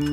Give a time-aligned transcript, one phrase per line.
[0.00, 0.06] Ja,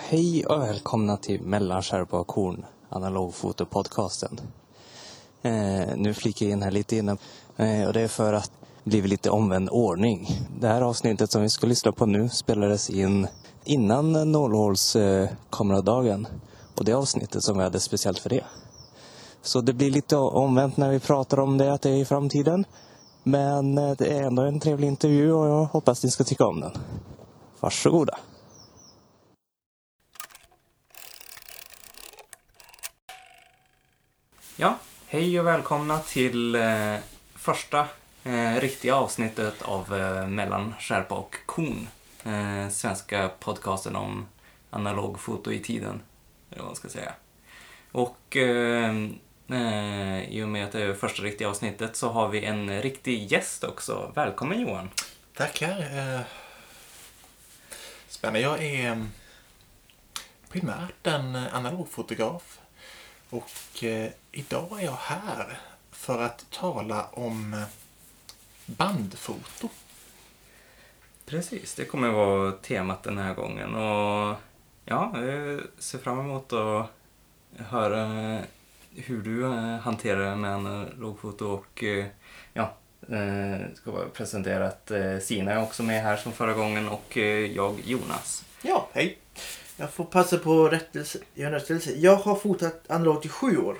[0.00, 2.64] hej och välkomna till Mellanskärpa och korn,
[2.96, 4.40] analogfotopodcasten.
[5.42, 7.18] Eh, nu flikar jag in här lite innan
[7.56, 8.50] eh, och det är för att
[8.84, 10.28] det blir lite omvänd ordning.
[10.60, 13.28] Det här avsnittet som vi ska lyssna på nu spelades in
[13.64, 16.32] innan nollhålskameradagen eh,
[16.74, 18.44] och det avsnittet som vi hade speciellt för det.
[19.42, 22.64] Så det blir lite omvänt när vi pratar om det, att det är i framtiden.
[23.22, 26.60] Men eh, det är ändå en trevlig intervju och jag hoppas ni ska tycka om
[26.60, 26.72] den.
[27.60, 28.18] Varsågoda.
[34.58, 36.96] Ja, hej och välkomna till eh,
[37.34, 37.88] första
[38.24, 41.88] eh, riktiga avsnittet av eh, Mellan skärpa och kon.
[42.24, 44.26] Eh, svenska podcasten om
[44.70, 46.02] analogfoto i tiden,
[46.50, 47.12] eller vad man ska säga.
[47.92, 48.94] Och eh,
[49.48, 53.32] eh, i och med att det är första riktiga avsnittet så har vi en riktig
[53.32, 54.12] gäst också.
[54.14, 54.90] Välkommen Johan!
[55.34, 55.78] Tackar.
[55.78, 56.20] Eh,
[58.08, 58.40] spännande.
[58.40, 59.12] Jag är mm,
[60.48, 62.60] primärt en analogfotograf.
[63.30, 65.58] Och eh, idag är jag här
[65.90, 67.62] för att tala om eh,
[68.66, 69.68] bandfoto.
[71.26, 73.74] Precis, det kommer vara temat den här gången.
[73.74, 74.36] Och
[74.84, 76.86] ja, jag ser fram emot att
[77.56, 78.38] höra
[78.94, 82.06] hur du eh, hanterar med analogfoto och eh,
[82.52, 82.74] ja,
[83.08, 87.16] eh, ska bara presentera att Sina är också med här som förra gången och
[87.54, 88.44] jag Jonas.
[88.62, 89.18] Ja, hej.
[89.76, 91.92] Jag får passa på rättelse, en rättelse.
[91.92, 93.76] Jag har fotat analogt i sju år.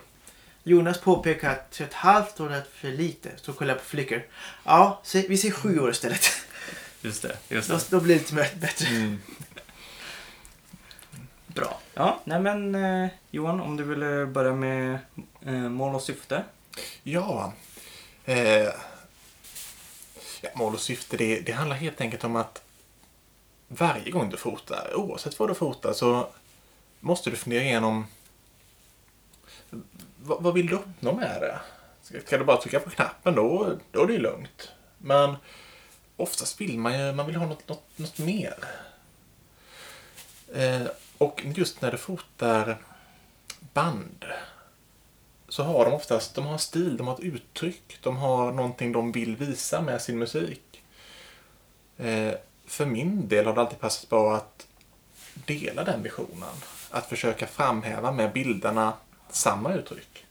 [0.63, 3.31] Jonas påpekar att tre och ett halvt år är för lite.
[3.37, 4.27] Så kollar jag på Flickr.
[4.65, 6.27] Ja, se, vi ser sju år istället.
[7.03, 7.85] Just det, just Då, det.
[7.91, 9.17] då blir det lite bättre.
[11.47, 11.81] Bra.
[11.95, 14.99] Ja, nej men eh, Johan, om du ville börja med
[15.47, 16.45] eh, mål och syfte.
[17.03, 17.53] Ja,
[18.25, 18.69] eh,
[20.41, 22.63] ja mål och syfte det, det handlar helt enkelt om att
[23.69, 26.29] varje gång du fotar, oavsett vad du fotar, så
[27.01, 28.07] måste du fundera igenom
[30.17, 31.61] vad, vad vill du uppnå med det?
[32.25, 34.73] Ska, du bara trycka på knappen då, då är det ju lugnt.
[34.99, 35.37] Men
[36.17, 38.55] oftast vill man ju man vill ha något, något, något mer.
[40.55, 40.87] Eh,
[41.19, 42.79] och just när du fotar
[43.75, 44.25] band
[45.49, 48.93] så har de oftast de har en stil, de har ett uttryck, de har någonting
[48.93, 50.83] de vill visa med sin musik.
[51.97, 52.35] Eh,
[52.67, 54.67] för min del har det alltid passat bra att
[55.35, 56.55] dela den visionen.
[56.91, 58.93] Att försöka framhäva med bilderna
[59.31, 60.27] samma uttryck.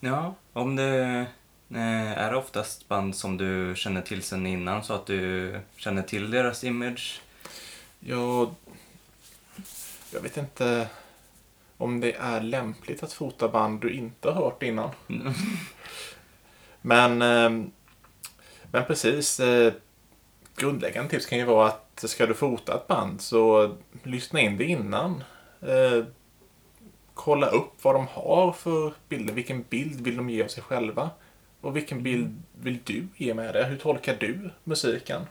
[0.00, 1.26] Ja, om det
[1.70, 6.30] eh, är oftast band som du känner till sedan innan så att du känner till
[6.30, 7.20] deras image.
[8.00, 8.54] Jag,
[10.12, 10.88] jag vet inte
[11.76, 14.90] om det är lämpligt att fota band du inte har hört innan.
[16.82, 17.50] Men, eh,
[18.70, 19.40] men precis.
[20.56, 24.64] Grundläggande tips kan ju vara att ska du fota ett band så lyssna in det
[24.64, 25.24] innan.
[25.60, 26.04] Eh,
[27.14, 29.34] kolla upp vad de har för bilder.
[29.34, 31.10] Vilken bild vill de ge av sig själva?
[31.60, 33.64] Och vilken bild vill du ge med det?
[33.64, 35.22] Hur tolkar du musiken?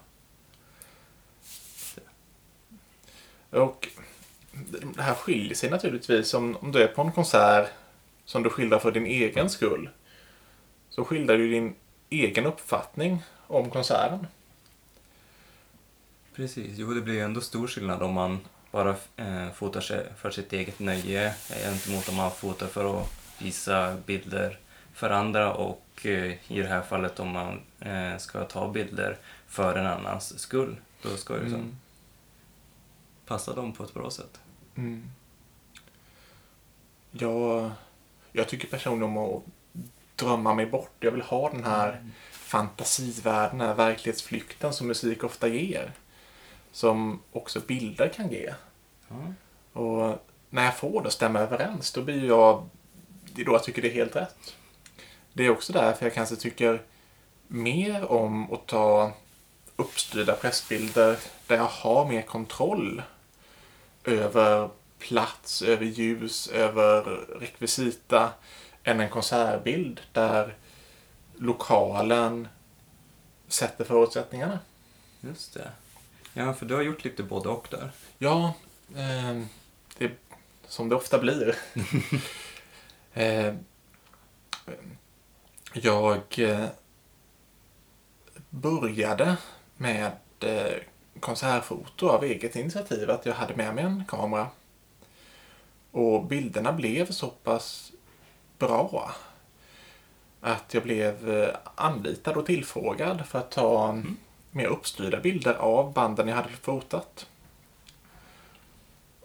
[3.50, 3.88] Och
[4.96, 7.70] det här skiljer sig naturligtvis om, om du är på en konsert
[8.26, 9.90] som du skildrar för din egen skull.
[10.90, 11.76] Så skildrar du din
[12.10, 14.28] egen uppfattning om konserten.
[16.36, 18.40] Precis, jo det blir ju ändå stor skillnad om man
[18.72, 23.08] bara eh, fotar sig för sitt eget nöje gentemot om man fotar för att
[23.40, 24.60] visa bilder
[24.94, 29.76] för andra och eh, i det här fallet om man eh, ska ta bilder för
[29.76, 30.76] en annans skull.
[31.02, 31.78] Då ska det liksom Mm.
[33.26, 34.40] passa dem på ett bra sätt.
[34.76, 35.10] Mm.
[37.12, 37.72] Jag,
[38.32, 39.44] jag tycker personligen om att
[40.16, 40.92] drömma mig bort.
[41.00, 45.92] Jag vill ha den här fantasivärlden, den här verklighetsflykten som musik ofta ger.
[46.76, 48.54] Som också bilder kan ge.
[49.08, 49.34] Ja.
[49.82, 50.18] Och
[50.50, 52.70] när jag får det att stämma överens, då blir jag...
[53.34, 54.56] Det är då jag tycker det är helt rätt.
[55.34, 56.82] Det är också därför jag kanske tycker
[57.48, 59.12] mer om att ta
[59.76, 63.02] uppstyrda pressbilder där jag har mer kontroll
[64.04, 64.70] över
[65.00, 67.04] plats, över ljus, över
[67.40, 68.32] rekvisita
[68.84, 70.56] än en konsertbild där
[71.36, 72.48] lokalen
[73.48, 74.60] sätter förutsättningarna.
[75.22, 75.72] Just det.
[76.38, 77.92] Ja, för du har gjort lite både och där.
[78.18, 78.54] Ja,
[78.96, 79.42] eh,
[79.98, 80.16] det är
[80.68, 81.56] som det ofta blir.
[83.18, 83.54] Eh,
[85.74, 86.22] jag
[88.50, 89.38] började
[89.78, 90.74] med eh,
[91.20, 93.12] konsertfoto av eget initiativ.
[93.12, 94.48] Att jag hade med mig en kamera.
[95.92, 97.92] Och bilderna blev så pass
[98.58, 99.16] bra
[100.42, 104.18] att jag blev eh, anlitad och tillfrågad för att ta mm.
[104.56, 107.30] Mer uppstyrda bilder av banden jag hade fotat.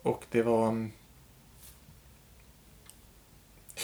[0.02, 0.68] Och det var...
[0.68, 0.92] Mm,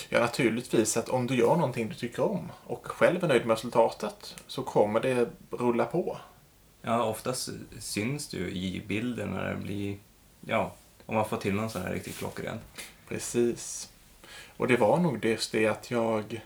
[0.09, 3.55] ja, naturligtvis att om du gör någonting du tycker om och själv är nöjd med
[3.55, 6.19] resultatet så kommer det rulla på.
[6.83, 7.49] Ja, oftast
[7.79, 9.99] syns ju i bilden när det blir,
[10.41, 10.73] ja,
[11.07, 12.61] om man får till någon sån här riktigt klockren.
[13.09, 13.93] Precis.
[14.57, 16.41] Och det var nog just det att jag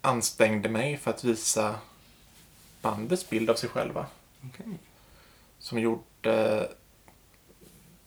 [0.00, 1.74] ansträngde mig för att visa
[2.82, 4.06] bandets bild av sig själva.
[4.48, 4.66] Okay.
[5.58, 6.68] Som gjorde...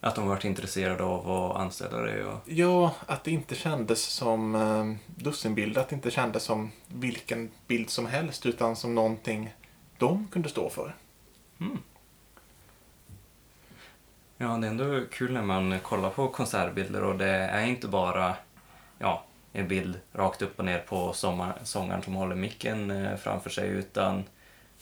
[0.02, 2.24] Att de varit intresserade av att anställa dig?
[2.24, 2.40] Och...
[2.46, 4.94] Ja, att det inte kändes som eh,
[5.24, 5.82] dussinbilder.
[5.82, 9.54] Att det inte kändes som vilken bild som helst utan som någonting
[9.98, 10.96] de kunde stå för.
[11.60, 11.78] Mm.
[14.38, 18.36] Ja, det är ändå kul när man kollar på konsertbilder och det är inte bara
[19.00, 19.24] ja,
[19.54, 21.14] en bild rakt upp och ner på
[21.64, 24.24] sångaren som håller micken eh, framför sig utan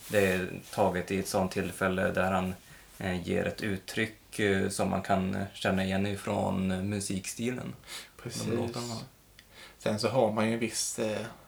[0.07, 2.53] det är taget i ett sånt tillfälle där han
[2.98, 7.74] eh, ger ett uttryck eh, som man kan känna igen ifrån musikstilen.
[8.24, 8.44] Precis.
[9.77, 11.00] Sen så har man ju en viss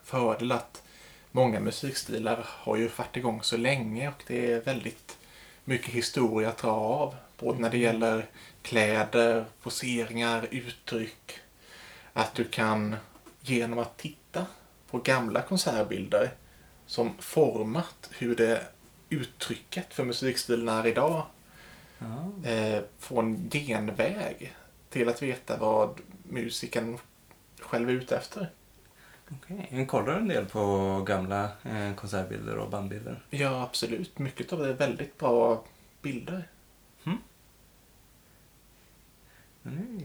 [0.04, 0.82] fördel att
[1.30, 5.18] många musikstilar har ju varit igång så länge och det är väldigt
[5.64, 7.14] mycket historia att dra av.
[7.38, 7.86] Både när det mm.
[7.86, 8.26] gäller
[8.62, 11.32] kläder, poseringar, uttryck.
[12.12, 12.96] Att du kan
[13.40, 14.46] genom att titta
[14.90, 16.30] på gamla konsertbilder
[16.94, 18.66] som format hur det
[19.08, 21.26] uttrycket för musikstilen är idag.
[21.98, 22.50] Ja.
[22.50, 24.54] Eh, få en genväg
[24.90, 26.98] till att veta vad musiken
[27.60, 28.50] själv är ute efter.
[29.30, 29.86] Okej, okay.
[29.86, 33.22] kollar du en del på gamla eh, konsertbilder och bandbilder?
[33.30, 34.18] Ja, absolut.
[34.18, 35.64] Mycket av det är väldigt bra
[36.02, 36.48] bilder.
[37.04, 37.18] Mm.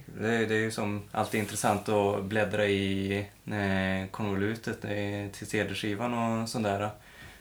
[0.06, 4.81] Det, är, det är ju som alltid intressant att bläddra i eh, konvolutet
[5.33, 6.89] till CD-skivan och sådär.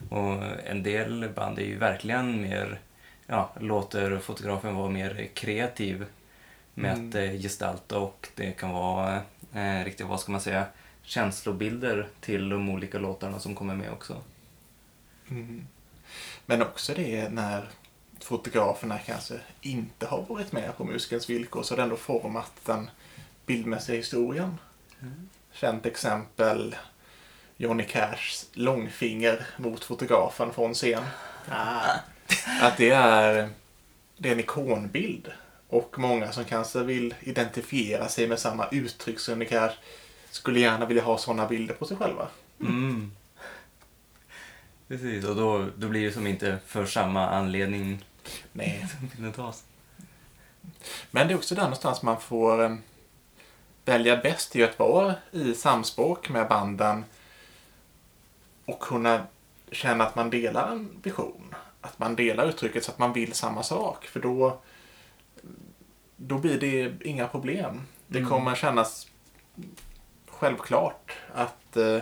[0.08, 2.80] Och en del band är ju verkligen mer,
[3.26, 6.06] ja, låter fotografen vara mer kreativ
[6.74, 7.08] med mm.
[7.08, 9.22] att eh, gestalta och det kan vara
[9.54, 10.66] eh, riktigt, vad ska man säga,
[11.02, 14.16] känslobilder till de olika låtarna som kommer med också.
[15.30, 15.66] Mm.
[16.46, 17.68] Men också det när
[18.24, 22.90] fotograferna kanske inte har varit med på musikens villkor så har det ändå format den
[23.46, 24.58] bildmässiga historien.
[25.00, 25.28] Mm.
[25.52, 26.76] Känt exempel
[27.56, 31.02] Johnny Cashs långfinger mot fotografen från scen.
[31.48, 31.90] Ah.
[32.60, 33.50] Att det är,
[34.16, 35.32] det är en ikonbild.
[35.68, 39.72] Och många som kanske vill identifiera sig med samma uttryck som Johnny Cash
[40.30, 42.28] skulle gärna vilja ha sådana bilder på sig själva.
[42.60, 43.12] Mm.
[44.88, 48.04] Precis, och då, då blir det som inte för samma anledning
[48.52, 48.86] Nej.
[48.98, 49.64] som bilden tas.
[51.10, 52.76] Men det är också där någonstans man får eh,
[53.84, 57.04] välja bäst i att vara i samspråk med banden
[58.64, 59.26] och kunna
[59.72, 61.54] känna att man delar en vision.
[61.80, 64.04] Att man delar uttrycket så att man vill samma sak.
[64.04, 64.60] För då,
[66.16, 67.82] då blir det inga problem.
[68.06, 68.30] Det mm.
[68.30, 69.06] kommer kännas
[70.26, 71.98] självklart att eh,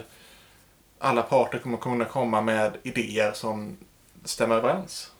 [1.07, 3.77] alla parter kommer kunna komma med idéer som
[4.25, 5.13] stämmer överens.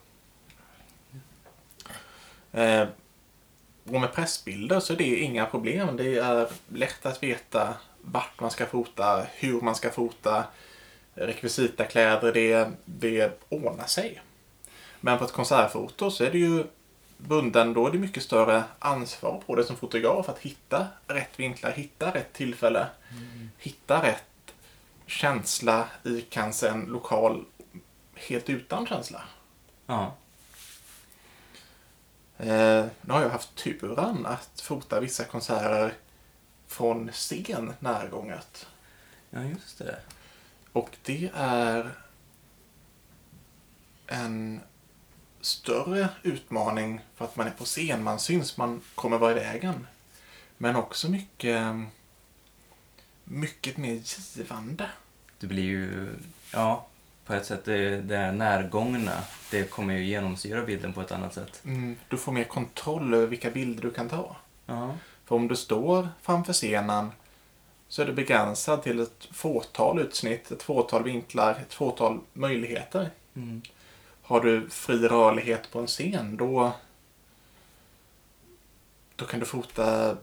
[2.51, 2.87] Eh,
[3.83, 5.97] och med pressbilder så är det inga problem.
[5.97, 10.43] Det är lätt att veta vart man ska fota, hur man ska fota,
[11.13, 14.21] rekvisita, kläder, det, det ordnar sig.
[14.99, 16.63] Men på ett konsertfoto så är det ju
[17.17, 21.71] bunden, då är det mycket större ansvar på det som fotograf att hitta rätt vinklar,
[21.71, 23.49] hitta rätt tillfälle, mm.
[23.57, 24.23] hitta rätt
[25.07, 27.45] känsla i kanske en lokal
[28.15, 29.23] helt utan känsla.
[29.85, 30.15] Ja.
[32.37, 35.93] Eh, nu har jag haft turen att fota vissa konserter
[36.67, 38.67] från scen närgånget.
[39.29, 39.99] Ja, just det.
[40.73, 41.91] Och det är
[44.07, 44.61] en
[45.41, 49.87] större utmaning för att man är på scen, man syns, man kommer vara i vägen.
[50.57, 51.73] Men också mycket,
[53.27, 54.89] mycket mer givande.
[55.39, 56.09] Det blir ju,
[56.53, 56.87] ja,
[57.25, 61.33] på ett sätt, det, det är närgångna, det kommer ju genomsyra bilden på ett annat
[61.33, 61.61] sätt.
[61.65, 64.35] Mm, du får mer kontroll över vilka bilder du kan ta.
[64.65, 64.95] Ja.
[65.25, 67.11] För om du står framför scenen
[67.87, 73.09] så är du begränsad till ett fåtal utsnitt, ett fåtal vinklar, ett fåtal möjligheter.
[73.35, 73.61] Mm.
[74.21, 76.71] Har du fri rörlighet på en scen då,
[79.15, 80.17] då kan du fota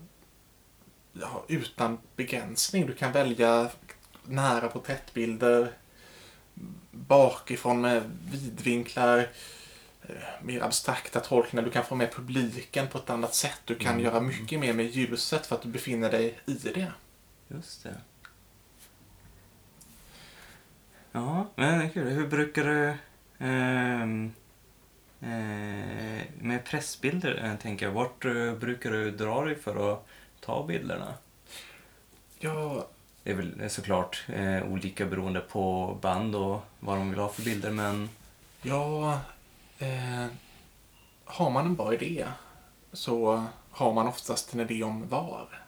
[1.21, 2.87] ja, utan begränsning.
[2.87, 3.71] Du kan välja
[4.25, 5.73] nära porträttbilder,
[6.91, 9.19] bakifrån med vidvinklar,
[10.03, 11.65] eh, mer abstrakta tolkningar.
[11.65, 13.61] Du kan få med publiken på ett annat sätt.
[13.65, 14.05] Du kan Mm.
[14.05, 16.93] göra mycket mer med ljuset för att du befinner dig i det.
[17.49, 17.95] Just det.
[21.13, 22.09] Ja, men kul.
[22.09, 22.95] Hur brukar du...
[23.39, 24.33] ehm,
[25.21, 27.93] eh, med pressbilder, eh, tänker jag.
[27.93, 30.07] Vart eh, brukar du dra dig för att
[30.45, 31.15] ta bilderna?
[32.39, 32.87] Ja,
[33.23, 37.43] Det är väl såklart eh, olika beroende på band och vad de vill ha för
[37.43, 38.11] bilder, men...
[38.63, 39.21] ja
[39.79, 40.27] eh,
[41.25, 42.27] har man en bra idé
[42.93, 45.63] så har man oftast en idé om var.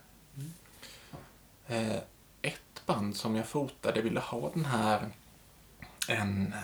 [1.66, 1.97] Eh,
[2.42, 5.09] ett band som jag fotade ville ha den här,
[6.09, 6.54] en,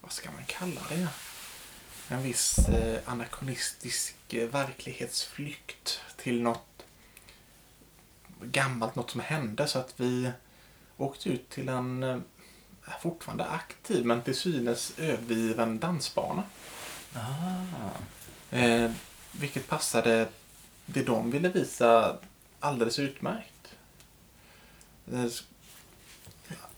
[0.00, 1.08] vad ska man kalla det?
[2.08, 6.69] En viss eh, anakronistisk eh, verklighetsflykt till något
[8.42, 9.66] gammalt, något som hände.
[9.66, 10.30] Så att vi
[10.96, 12.18] åkte ut till en eh,
[13.00, 16.42] fortfarande aktiv men till synes övergiven dansbana.
[17.14, 18.56] Ah.
[18.56, 18.90] Eh,
[19.32, 20.28] vilket passade
[20.86, 22.16] det de ville visa
[22.60, 23.74] alldeles utmärkt.
[25.12, 25.26] Eh,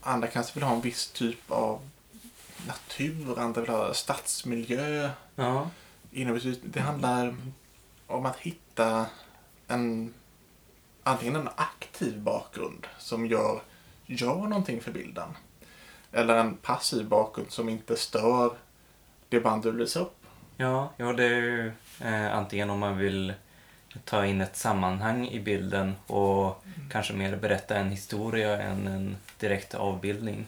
[0.01, 1.89] andra kanske vill ha en viss typ av
[2.67, 5.11] natur, andra vill ha stadsmiljö.
[5.35, 5.71] Ja.
[6.63, 7.37] Det handlar
[8.07, 9.07] om att hitta
[9.69, 10.15] en
[11.03, 13.61] antingen en aktiv bakgrund som gör,
[14.07, 15.29] gör någonting för bilden.
[16.13, 18.53] Eller en passiv bakgrund som inte stör
[19.29, 20.17] det band du vill visa upp.
[20.57, 23.35] Ja, ja, det är ju eh, antingen om man vill
[24.05, 29.75] ta in ett sammanhang i bilden och kanske mer berätta en historia än en direkt
[29.75, 30.47] avbildning.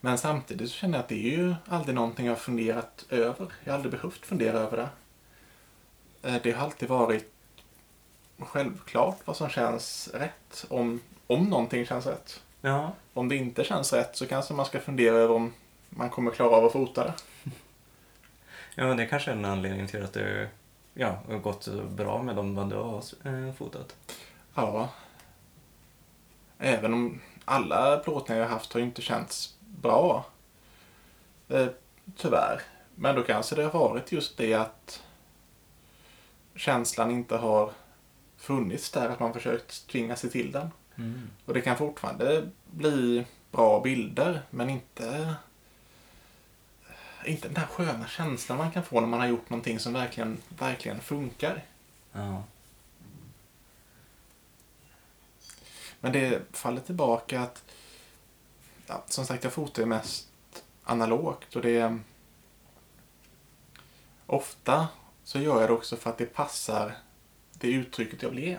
[0.00, 3.46] Men samtidigt så känner jag att det är ju aldrig någonting jag funderat över.
[3.64, 4.88] Jag har aldrig behövt fundera över det.
[6.30, 7.32] Eh, Det har alltid varit
[8.38, 10.66] självklart vad som känns rätt.
[10.68, 12.42] Om, om någonting känns rätt.
[12.60, 15.52] Ja, Om det inte känns rätt så kanske man ska fundera över om
[15.88, 17.14] man kommer klara av att fota det.
[18.74, 20.48] ja det kanske är en anledning till att det
[20.94, 23.96] ja, har gått bra med de band du har eh, fotat.
[24.54, 24.88] Ja.
[26.58, 30.24] Även om alla plåtningar jag haft har inte känts bra.
[31.48, 31.66] Eh,
[32.16, 32.62] tyvärr.
[32.94, 35.02] Men då kanske det har varit just det att
[36.54, 37.70] känslan inte har
[38.36, 40.70] funnits där, att man försökt tvinga sig till den.
[40.96, 41.30] Mm.
[41.44, 45.36] Och det kan fortfarande bli bra bilder, men inte
[47.26, 50.38] inte den där sköna känslan man kan få när man har gjort någonting som verkligen,
[50.58, 51.64] verkligen funkar.
[52.12, 52.42] Ja.
[56.00, 57.64] Men det faller tillbaka att,
[58.86, 60.28] ja, som sagt, jag fotar ju mest
[60.84, 61.98] analogt och det
[64.26, 64.88] ofta
[65.24, 66.96] så gör jag det också för att det passar
[67.58, 68.58] det uttrycket jag vill ge.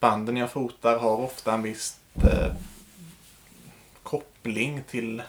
[0.00, 2.54] Banden jag fotar har ofta en viss eh,
[4.02, 5.22] koppling till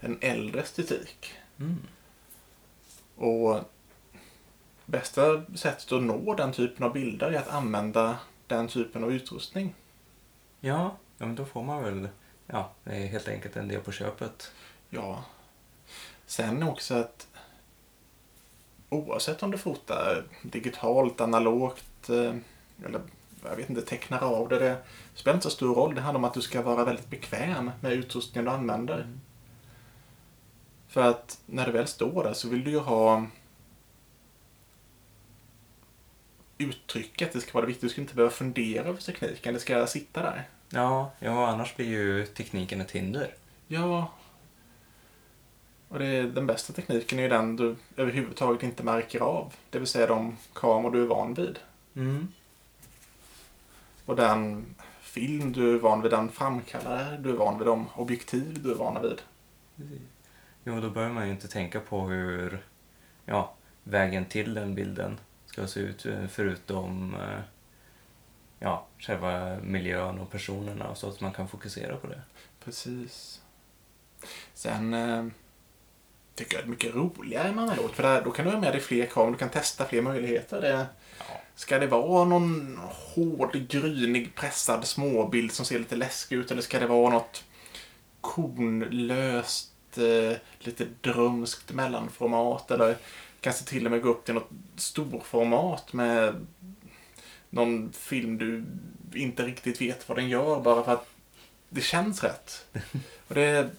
[0.00, 1.32] en äldre estetik.
[1.58, 1.82] Mm.
[3.16, 3.60] Och
[4.86, 9.74] bästa sättet att nå den typen av bilder är att använda den typen av utrustning.
[10.60, 12.08] Ja, ja, men då får man väl
[12.46, 14.52] ja, helt enkelt en del på köpet.
[14.90, 15.24] Ja.
[16.26, 17.28] Sen också att
[18.94, 22.34] oavsett om du fotar digitalt, analogt eh,
[22.84, 23.00] eller
[23.44, 24.58] jag vet inte, tecknar av det.
[24.58, 24.76] Det
[25.14, 25.94] spelar inte så stor roll.
[25.94, 28.94] Det handlar om att du ska vara väldigt bekväm med utrustningen du använder.
[28.94, 29.20] Mm.
[30.88, 33.26] För att när du väl står där så vill du ju ha
[36.58, 37.32] uttrycket.
[37.32, 37.88] Det ska vara det viktiga.
[37.88, 39.54] Du ska inte behöva fundera över tekniken.
[39.54, 40.48] Det ska sitta där.
[40.68, 43.34] Ja, ja, annars blir ju tekniken ett hinder.
[43.66, 44.12] Ja.
[45.88, 49.54] Och det är, den bästa tekniken är ju den du överhuvudtaget inte märker av.
[49.70, 51.58] Det vill säga de kameror du är van vid.
[51.94, 52.28] Mm.
[54.04, 54.66] Och den
[55.00, 58.74] film du är van vid, den framkallare du är van vid, de objektiv du är
[58.74, 59.22] van vid.
[60.64, 62.64] Jo, då börjar man ju inte tänka på hur
[63.24, 67.40] ja, vägen till den bilden ska se ut eh, förutom eh,
[68.58, 72.22] ja, själva miljön och personerna så att man kan fokusera på det.
[72.64, 73.42] Precis.
[74.54, 75.26] Sen eh,
[76.34, 77.90] tycker jag är mycket roligare med analog.
[77.94, 80.60] För där, då kan du ha med dig fler kameror, du kan testa fler möjligheter.
[80.60, 80.86] Det,
[81.56, 86.50] Ska det vara någon hård, grynig, pressad småbild som ser lite läskig ut?
[86.50, 87.44] Eller ska det vara något
[88.20, 92.70] kornlöst, eh, lite drömskt mellanformat?
[92.70, 92.96] Eller
[93.40, 96.46] kanske till och med gå upp till något storformat med
[97.50, 98.64] någon film du
[99.20, 101.08] inte riktigt vet vad den gör bara för att
[101.68, 102.66] det känns rätt.
[103.28, 103.70] Och det,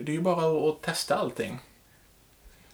[0.00, 1.58] det är ju bara att testa allting.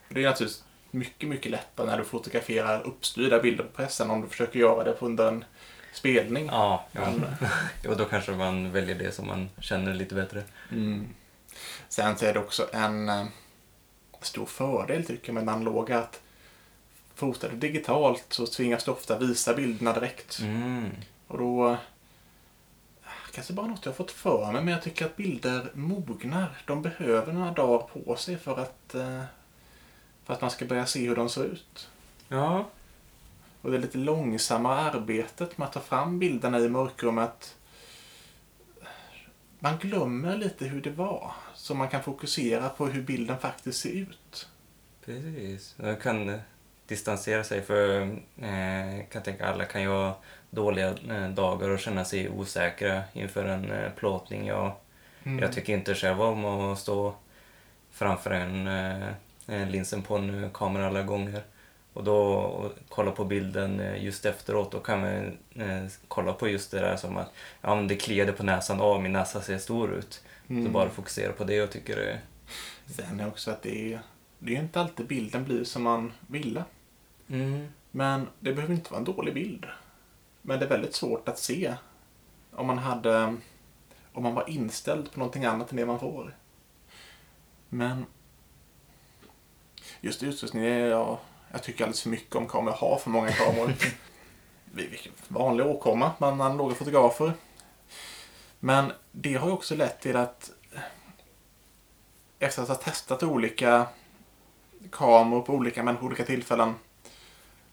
[0.08, 4.28] Det är naturligtvis mycket, mycket lättare när du fotograferar uppstyrda bilder på pressen om du
[4.28, 5.44] försöker göra det under en
[5.92, 6.46] spelning.
[6.46, 7.12] Ja, ja.
[7.88, 10.42] och då kanske man väljer det som man känner lite bättre.
[10.70, 11.08] Mm.
[11.88, 13.26] Sen så är det också en eh,
[14.20, 16.20] stor fördel tycker jag med den analoga att
[17.14, 20.40] fotar du digitalt så tvingas du ofta visa bilderna direkt.
[20.40, 20.90] Mm.
[21.26, 21.76] Och då
[23.32, 26.62] kanske bara något jag fått för mig, men jag tycker att bilder mognar.
[26.66, 29.23] De behöver några dagar på sig för att, eh,
[30.25, 31.88] för att man ska börja se hur de ser ut.
[32.28, 32.68] Ja.
[33.62, 37.56] Och det lite långsamma arbetet med att ta fram bilderna i mörkrummet.
[39.58, 41.32] Man glömmer lite hur det var.
[41.54, 44.49] Så man kan fokusera på hur bilden faktiskt ser ut.
[45.04, 45.75] Precis.
[45.78, 46.40] Jag kan eh,
[46.87, 48.00] distansera sig för
[48.37, 50.18] eh, kan tänka alla kan ju ha
[50.50, 54.47] dåliga eh, dagar och känna sig osäkra inför en eh, plåtning.
[54.47, 54.73] Jag,
[55.25, 55.38] Mm.
[55.38, 57.14] jag tycker inte själv om att stå
[57.90, 59.09] framför en, eh,
[59.47, 61.43] en linsen på en kamera alla gånger.
[61.93, 65.38] Och då och kolla på bilden just efteråt, då kan man
[65.69, 69.00] eh, kolla på just det där som att ja, men det kliade på näsan, åh
[69.00, 70.23] min näsa ser stor ut.
[70.47, 70.73] Så Mm.
[70.73, 72.19] bara fokusera på det och tycker det
[72.87, 74.00] Sen är också att det är,
[74.38, 76.64] det är inte alltid bilden blir som man ville.
[77.28, 77.69] mm.
[77.90, 79.67] Men det behöver inte vara en dålig bild.
[80.49, 81.75] Men det är väldigt svårt att se
[82.52, 83.37] om man hade
[84.12, 86.37] om man var inställd på någonting annat än det man får.
[87.69, 88.07] Men
[90.00, 91.19] just utrustning, jag,
[91.50, 92.76] jag tycker alldeles för mycket om kameror.
[92.81, 93.75] Jag har för många kameror.
[95.28, 97.33] Vanlig åkomma bland analoga fotografer.
[98.61, 100.50] Men det har ju också lett till att
[102.38, 103.87] efter att ha testat olika
[104.90, 106.75] kameror på olika människor olika tillfällen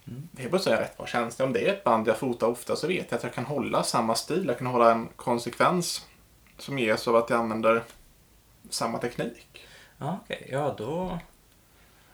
[0.05, 1.45] det är bara en rätt bra känsla.
[1.45, 3.83] Om det är ett band jag fotar ofta så vet jag att jag kan hålla
[3.83, 4.45] samma stil.
[4.47, 6.05] Jag kan hålla en konsekvens
[6.57, 7.83] som ges av att jag använder
[8.69, 9.67] samma teknik.
[9.97, 10.47] Ja, okej.
[10.51, 11.19] Ja, då...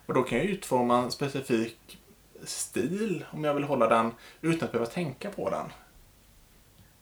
[0.06, 2.00] Och då kan jag utforma en specifik
[2.44, 5.66] stil om jag vill hålla den utan att behöva tänka på den.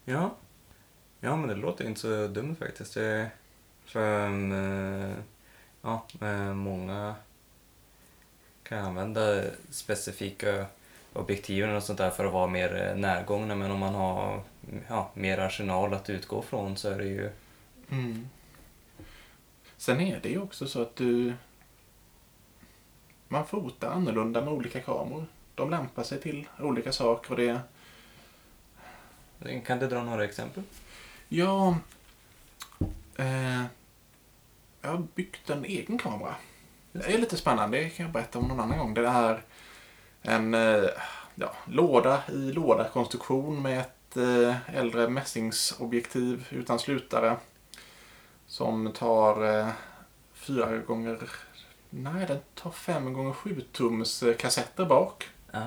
[0.05, 0.31] Ja.
[1.19, 2.93] Ja, men det låter inte så dumt faktiskt.
[2.93, 3.31] Det,
[3.85, 5.15] för eh,
[5.81, 7.15] ja, eh, många
[8.63, 10.65] kan använda specifika
[11.13, 13.55] objektiven och sånt där för att vara mer eh, närgångna.
[13.55, 14.41] Men om man har
[14.87, 17.31] ja, mer arsenal att utgå från så är det ju...
[17.89, 18.29] Mm.
[19.77, 21.33] Sen är det ju också så att du...
[23.27, 25.25] Man fotar annorlunda med olika kameror.
[25.55, 27.61] De lämpar sig till olika saker och det...
[29.65, 30.63] Kan du dra några exempel?
[31.27, 31.77] Ja...
[33.17, 33.63] Eh,
[34.81, 36.35] jag har byggt en egen kamera.
[36.91, 38.93] Det är lite spännande, det kan jag berätta om någon annan gång.
[38.93, 39.41] Det är
[40.21, 40.83] en eh,
[41.35, 47.37] ja, låda i låda-konstruktion med ett eh, äldre mässingsobjektiv utan slutare.
[48.47, 49.67] Som tar eh,
[50.33, 51.29] fyra gånger...
[51.89, 55.29] Nej, den tar fem gånger sju tums eh, kassetter bak.
[55.51, 55.59] Ah,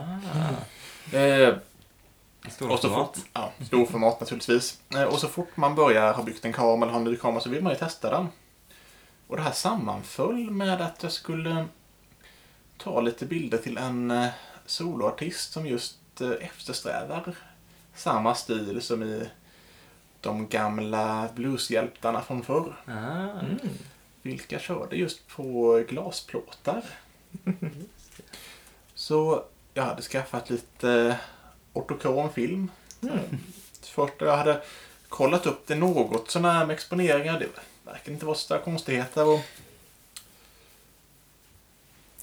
[1.12, 1.55] Eh,
[2.51, 3.17] stor och så format.
[3.17, 4.81] fort, ja, storformat naturligtvis.
[4.95, 7.41] Eh, Och så fort man börjar ha byggt en kamera eller har en ny kamera
[7.41, 8.29] så vill man ju testa den.
[9.27, 11.67] Och det här sammanföll med att jag skulle
[12.77, 14.29] ta lite bilder till en eh,
[14.67, 17.35] soloartist som just eh, eftersträvar
[17.95, 19.29] samma stil som i
[20.21, 22.77] de gamla blueshjältarna från förr.
[22.87, 23.41] Ah,
[24.23, 26.83] Vilka körde just på glasplåtar.
[28.95, 31.19] Så jag hade skaffat lite
[31.73, 32.71] ortokrom film.
[33.83, 34.63] Först jag hade
[35.09, 37.41] kollat upp det något sånär med exponeringar.
[37.41, 37.49] Det
[37.91, 39.27] verkar inte vara så konstigheter.
[39.27, 39.41] Och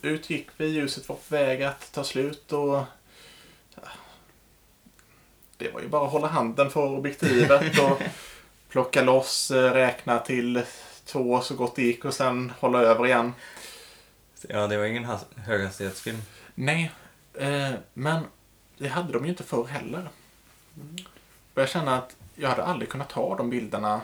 [0.05, 2.83] ut gick vi, ljuset var på väg att ta slut och
[5.57, 8.01] det var ju bara att hålla handen för objektivet och
[8.69, 10.63] plocka loss, eh, räkna till
[11.05, 13.33] två så gott det gick och sen hålla över igen.
[14.47, 16.21] Ja, det var ingen has- höghastighetsfilm.
[16.55, 16.91] Nej,
[17.33, 18.23] eh, men
[18.77, 20.09] det hade de ju inte förr heller.
[21.53, 24.01] Och jag känner att jag hade aldrig kunnat ta de bilderna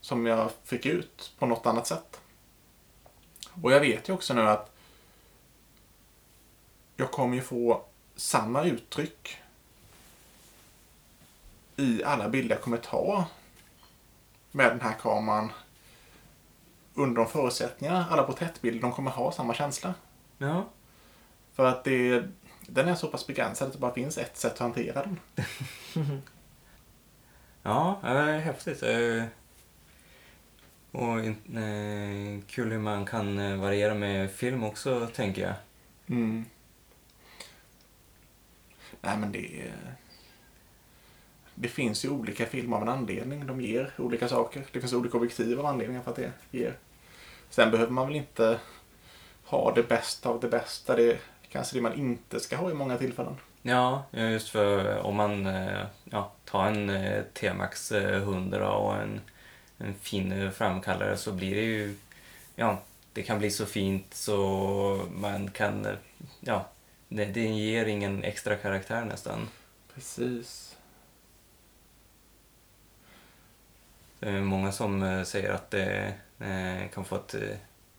[0.00, 2.20] som jag fick ut på något annat sätt.
[3.62, 4.70] Och jag vet ju också nu att
[7.00, 7.82] jag kommer ju få
[8.16, 9.36] samma uttryck
[11.76, 13.24] i alla bilder jag kommer ta
[14.50, 15.52] med den här kameran
[16.94, 18.06] under de förutsättningarna.
[18.10, 19.94] Alla porträttbilder, de kommer ha samma känsla.
[20.38, 20.68] Ja.
[21.54, 22.24] För att det,
[22.66, 25.20] den är så pass begränsad att det bara finns ett sätt att hantera den.
[27.62, 28.82] Ja, det är häftigt.
[28.82, 29.24] Eh,
[30.90, 35.54] Och eh, kul hur man kan eh, variera med film också, tänker jag.
[36.06, 36.44] Mm.
[39.00, 39.94] Nej men det är...
[41.54, 43.46] Det finns ju olika filmer av en anledning.
[43.46, 44.64] De ger olika saker.
[44.72, 46.74] Det finns olika objektiv av anledningar för att det ger.
[47.50, 48.60] Sen behöver man väl inte
[49.44, 50.96] ha det bästa av det bästa.
[50.96, 53.36] Det är kanske det man inte ska ha i många tillfällen.
[53.62, 59.20] Ja, just för om man eh, ja, tar en eh, T-Max eh, 100 och en,
[59.78, 61.96] en fin framkallare så blir det ju,
[62.56, 62.78] ja,
[63.12, 65.86] det kan bli så fint så man kan,
[66.40, 66.66] ja,
[67.08, 69.48] det, det ger ingen extra karaktär nästan.
[69.94, 70.76] Precis.
[74.18, 77.34] Det är många som eh, säger att det eh, kan få ett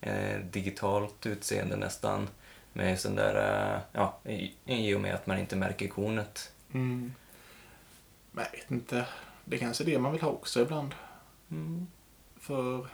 [0.02, 2.28] eh, digitalt utseende nästan
[2.74, 6.52] med sån där, ja, i, i och med att man inte märker kornet.
[6.74, 7.14] Mm.
[8.32, 9.06] Men jag vet inte.
[9.46, 10.96] Det är kanske är det man vill ha också ibland.
[11.52, 11.88] Mm.
[12.40, 12.88] För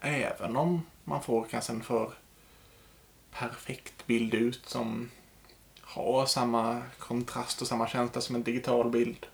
[0.00, 2.12] även om man får kanske en för
[3.30, 5.10] perfekt bild ut som
[5.80, 9.26] har samma kontrast och samma känsla som en digital bild.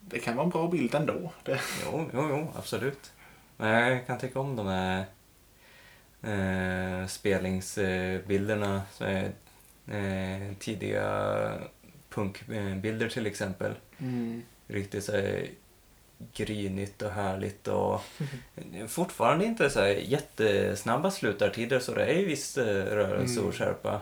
[0.00, 1.32] Det kan vara en bra bild ändå.
[1.44, 3.12] Det, Jo, jo, jo, absolut.
[3.56, 5.04] Men jag kan tycka om de här
[6.22, 8.82] eh, spelningsbilderna.
[9.86, 11.52] Eh, tidiga
[12.08, 13.74] punkbilder till exempel.
[14.66, 15.48] Riktigt så här
[16.34, 18.00] grynigt och härligt och
[18.88, 23.48] fortfarande inte så här jättesnabba slutartider så det är ju viss eh, rörelse Mm.
[23.48, 24.00] och skärpa.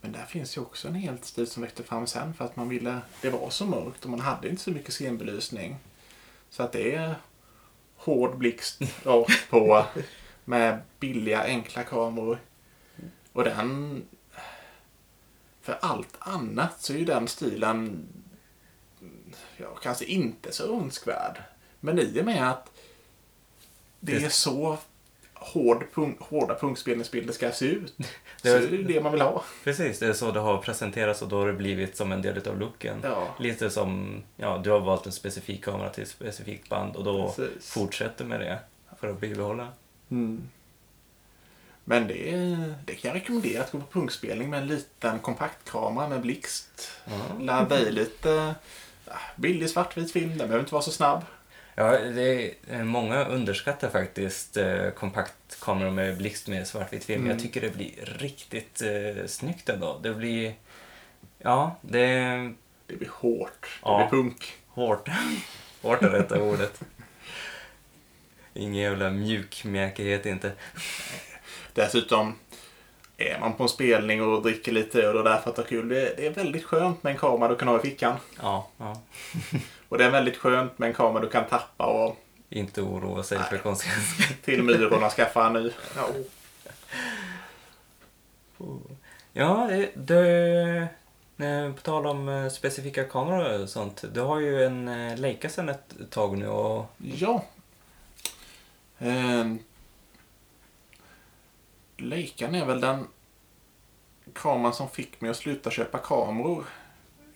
[0.00, 2.68] Men där finns ju också en helt stil som växte fram sen för att man
[2.68, 5.76] ville, det var så mörkt och man hade inte så mycket scenbelysning.
[6.50, 7.14] Så att det är
[7.96, 9.86] hård blixt rakt på
[10.44, 12.38] med billiga enkla kameror.
[13.32, 14.02] Och den,
[15.62, 18.08] för allt annat så är ju den stilen
[19.56, 21.42] ja, kanske inte så önskvärd.
[21.84, 22.70] Men i och med att
[24.00, 24.78] det Det- är så
[25.34, 27.94] hård punk, hårda punktspelningsbilder ska se ut.
[28.42, 29.44] Det så var- är det det man vill ha.
[29.64, 32.48] Precis, det är så det har presenterats och då har det blivit som en del
[32.48, 33.00] av looken.
[33.02, 37.04] Ja, Lite som, ja, du har valt en specifik kamera till ett specifikt band och
[37.04, 37.70] då precis.
[37.70, 38.58] fortsätter med det
[39.00, 39.68] för att bibehålla.
[40.10, 40.48] Mm.
[41.84, 42.30] Men det,
[42.86, 46.90] det kan jag rekommendera att gå på punkspelning med en liten kompaktkamera med blixt.
[47.04, 47.12] Ja.
[47.40, 48.54] Ladda i lite
[49.36, 51.22] billig svartvit film, den behöver inte vara så snabb.
[51.74, 57.20] Ja, det är, många underskattar faktiskt eh, kompaktkameror med blixt med svartvit film.
[57.20, 57.30] Mm.
[57.32, 59.98] Jag tycker det blir riktigt eh, snyggt ändå.
[60.02, 60.54] Det blir,
[61.38, 62.06] ja, det
[62.86, 64.08] Det blir hårt, det Ja.
[64.10, 64.52] blir punk.
[64.68, 65.08] hårt.
[65.82, 66.80] hårt är rätta ordet.
[68.54, 70.52] Ingen jävla mjukmjäkighet inte.
[71.74, 72.34] Dessutom
[73.16, 75.88] är man på en spelning och dricker lite öl och därför att det är kul.
[75.88, 78.16] Det, det är väldigt skönt med en kamera du kan ha i fickan.
[78.42, 79.00] Ja, ja.
[79.92, 82.16] Och det är väldigt skönt med en kamera du kan tappa och
[82.48, 83.46] Inte oroa sig Nej.
[83.48, 84.34] för konsekvenser.
[84.44, 85.70] till myrorna skaffa en ny.
[85.96, 86.08] Ja.
[89.32, 90.88] Ja, det, det,
[91.46, 94.04] eh, på tal om eh, specifika kameror och sånt.
[94.12, 97.44] Du har ju en eh, Leica sedan ett tag nu och Ja.
[98.98, 99.58] Ehm.
[101.96, 103.06] Leican är väl den
[104.32, 106.64] kameran som fick mig att sluta köpa kameror.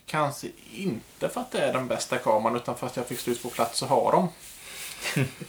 [0.07, 3.43] Kanske inte för att det är den bästa kameran utan för att jag fick slut
[3.43, 4.29] på plats att ha dem.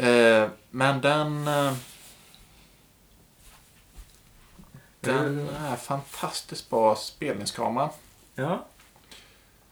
[0.00, 1.48] Ehm, men den...
[1.48, 1.72] eh,
[5.00, 7.90] Den är fantastiskt bra spelningskamera.
[8.34, 8.66] ja,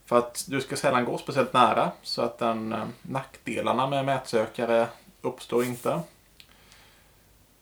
[0.06, 4.88] För att du ska sällan gå speciellt nära så att den eh, nackdelarna med mätsökare
[5.22, 6.00] uppstår inte.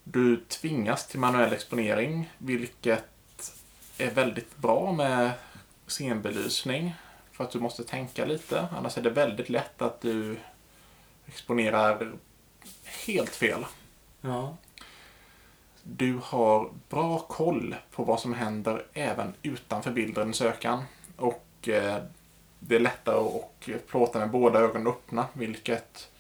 [0.05, 3.05] Du tvingas till manuell exponering vilket
[3.99, 5.31] är väldigt bra med
[5.87, 6.95] scenbelysning.
[7.33, 8.69] För att du måste tänka lite.
[8.77, 10.37] Annars är det väldigt lätt att du
[11.27, 12.13] exponerar
[13.07, 13.65] helt fel.
[14.21, 14.57] ja,
[15.83, 20.83] Du har bra koll på vad som händer även utanför bilden i sökan.
[21.17, 21.97] Och eh,
[22.59, 26.11] det är lättare att plåta med båda ögonen öppna, vilket,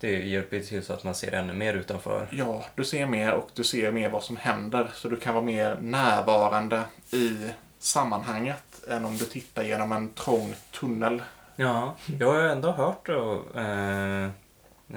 [0.00, 2.28] det hjälper till så att man ser ännu mer utanför.
[2.32, 4.90] ja, du ser mer och du ser mer vad som händer.
[4.94, 7.50] Så du kan vara mer närvarande i
[7.84, 11.22] sammanhanget än om du tittar genom en trång tunnel.
[11.56, 14.24] Ja, jag har ju ändå hört då, eh,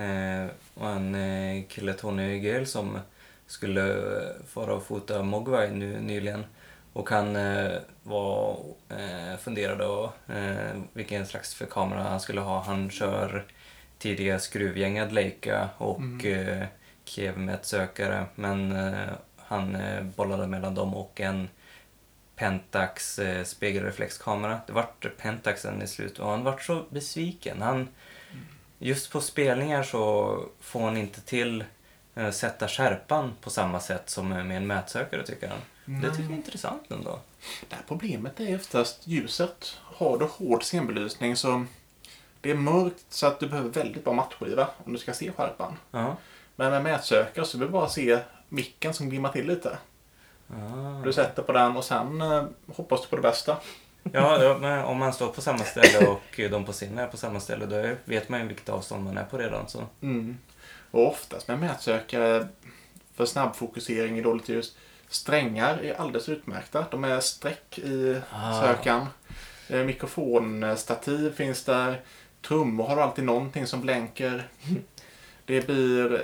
[0.04, 0.47] eh,
[0.82, 3.00] en eh, kille, Tony Gale, som
[3.47, 4.04] skulle
[4.47, 6.45] fara och fota Mogwai nu nyligen.
[6.93, 7.71] Och han eh,
[8.04, 8.58] var,
[8.89, 12.63] eh, funderade och, eh, vilken slags för kamera han skulle ha.
[12.63, 13.45] Han kör
[14.00, 16.50] tidiga skruvgängad Leica och Mm.
[16.62, 16.67] eh,
[17.06, 18.26] Kiev-mätsökare.
[18.36, 21.50] Men eh, han eh, bollade mellan dem och en
[22.38, 24.60] Pentax eh, spegelreflexkamera.
[24.67, 27.62] Det vart Pentaxen i slut och han vart så besviken.
[27.62, 27.88] Han,
[28.80, 31.63] just på spelningar så får han inte till
[32.15, 35.60] eh, sätta skärpan på samma sätt som med en mätsökare tycker han.
[36.02, 37.19] Det tycker jag är intressant ändå.
[37.69, 39.78] Det här problemet är oftast ljuset.
[39.84, 41.65] Har du hård scenbelysning så
[42.41, 45.78] det är mörkt så att du behöver väldigt bra mattskiva om du ska se skärpan.
[45.91, 46.17] Ja,
[46.56, 48.19] Men med mätsökare så vill vi bara se
[48.50, 49.78] micken som glimmar till lite.
[50.50, 51.02] Ah.
[51.04, 52.44] Du sätter på den och sen eh,
[52.76, 53.58] hoppas du på det bästa.
[54.14, 57.18] Ja, ja, men om man står på samma ställe och de på sin är på
[57.18, 59.68] samma ställe, då vet man ju vilket avstånd man är på redan.
[59.68, 59.84] Så.
[60.02, 60.38] Mm.
[60.92, 62.48] Och oftast med mätsökare
[63.16, 64.76] för snabbfokusering i dåligt ljus.
[65.10, 66.86] Strängar är alldeles utmärkta.
[66.92, 68.62] De är streck i Ah.
[68.62, 69.08] sökan.
[69.70, 72.02] Eh, Mikrofonstativ finns där.
[72.48, 74.48] Trummor har alltid någonting som blänker.
[75.46, 76.22] Det blir...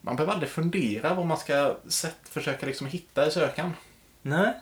[0.00, 3.72] Man behöver aldrig fundera vad man ska sätt, försöka liksom hitta i sökan.
[4.22, 4.52] Nej.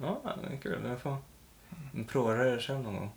[0.00, 0.78] Ja, det är kul.
[0.84, 1.16] Jag får
[2.08, 3.10] prova det själv någon gång.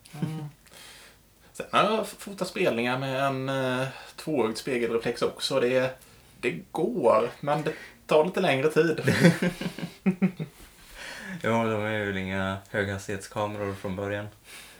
[1.53, 5.59] Sen har jag fotat spelningar med en eh, tvåögd spegelreflex också.
[5.59, 5.99] Det,
[6.39, 7.73] det går, men det
[8.05, 9.01] tar lite längre tid.
[11.41, 14.27] Ja, de är väl inga höghastighetskameror från början.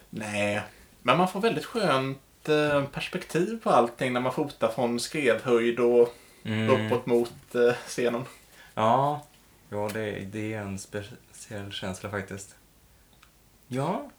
[0.10, 0.62] Nej,
[1.02, 6.16] men man får väldigt skönt eh, perspektiv på allting när man fotar från skrevhöjd och
[6.46, 6.70] Mm.
[6.70, 8.26] uppåt mot eh, scenen.
[8.74, 9.22] Ja,
[9.70, 12.56] ja det, det är en speciell känsla faktiskt.
[13.68, 14.10] Ja,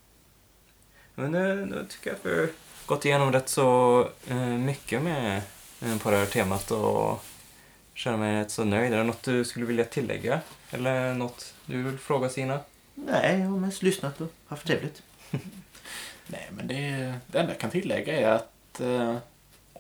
[1.14, 2.48] men det, då tycker jag att vi har
[2.86, 5.42] gått igenom rätt så eh, mycket med,
[5.82, 7.24] eh, på det här temat och
[7.94, 8.92] känner mig rätt så nöjd.
[8.92, 10.40] Är det något du skulle vilja tillägga?
[10.70, 12.60] Eller något du vill fråga Sina?
[12.94, 15.02] Nej, jag har mest lyssnat och haft trevligt.
[16.26, 19.16] Nej, men det, det enda jag kan tillägga är att eh,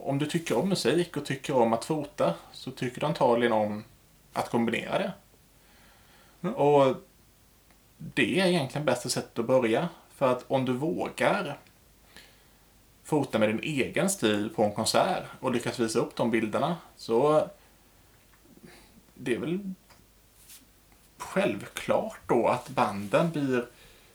[0.06, 3.84] om du tycker om musik och tycker om att fota så tycker du antagligen om
[4.32, 5.12] att kombinera det.
[6.40, 6.54] Mm.
[6.54, 6.96] Och
[7.96, 9.88] det är egentligen bästa sättet att börja.
[10.14, 11.58] För att om du vågar
[13.04, 17.48] fota med din egen stil på en konsert och lyckas visa upp de bilderna så
[19.14, 19.72] det är väl
[21.18, 23.66] självklart då att banden blir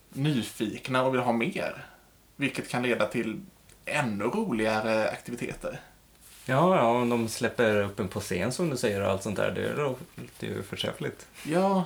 [0.10, 1.86] nyfikna och vill ha mer.
[2.36, 3.42] Vilket kan leda till
[3.86, 5.80] ännu roligare aktiviteter.
[6.46, 9.38] Ja, ja, om de släpper upp en på scen som du säger och allt sånt
[9.38, 11.28] där, det låter ju förträffligt.
[11.44, 11.86] Ja,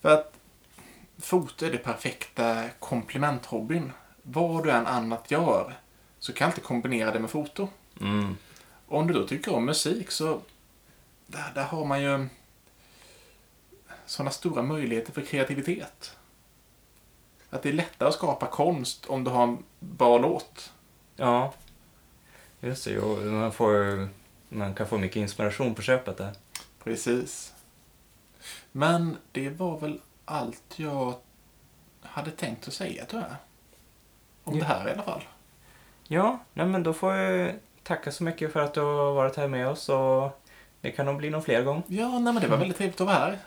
[0.00, 0.32] för att
[1.18, 3.92] foto är det perfekta komplementhobbyn.
[4.22, 5.74] Vad du än annat gör
[6.18, 7.68] så kan du alltid kombinera det med foto.
[8.00, 8.36] Mm.
[8.86, 10.40] Och om du då tycker om musik så
[11.26, 12.26] där, där har man ju
[14.06, 16.16] sådana stora möjligheter för kreativitet.
[17.54, 20.72] Att det är lättare att skapa konst om du har en bra låt.
[21.16, 21.52] Ja,
[22.60, 22.90] just det.
[22.90, 24.08] Jo, man, får,
[24.48, 26.32] man kan få mycket inspiration på köpet där.
[26.84, 27.54] Precis.
[28.72, 31.14] Men det var väl allt jag
[32.02, 33.36] hade tänkt att säga tror jag.
[34.44, 34.60] Om Ja.
[34.60, 35.22] det här i alla fall.
[36.08, 39.48] Ja, nej men då får jag tacka så mycket för att du har varit här
[39.48, 40.40] med oss och
[40.80, 41.82] det kan nog bli någon fler gång.
[41.86, 43.38] Ja, nej, men det var väldigt trevligt att vara här.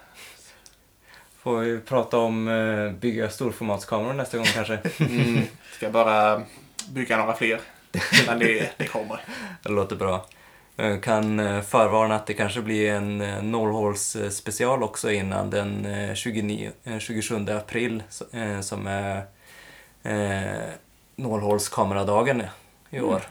[1.48, 4.80] Får vi prata om eh, bygga storformatskameror nästa gång kanske.
[5.00, 5.44] Mm.
[5.72, 6.42] Ska bara
[6.90, 7.60] bygga några fler.
[8.28, 9.20] Men det, det kommer.
[9.64, 10.26] Det låter bra.
[10.76, 15.50] Jag kan eh, förvarna att det kanske blir en eh, nollhåls eh, special också innan
[15.50, 19.26] den eh, 29, eh, 27 april eh, som är
[20.04, 20.70] eh,
[21.16, 22.44] nollhålskameradagen
[22.90, 23.22] i år.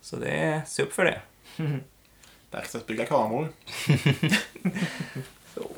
[0.00, 1.20] Så det är, se upp för det.
[2.50, 3.48] Dags att bygga kameror.
[5.54, 5.70] Så.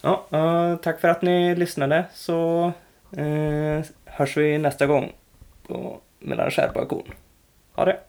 [0.00, 0.26] Ja,
[0.82, 2.72] tack för att ni lyssnade så
[3.16, 5.12] eh, hörs vi nästa gång
[5.66, 7.14] på Mellan skärpa och korn.
[7.72, 8.00] Ha det!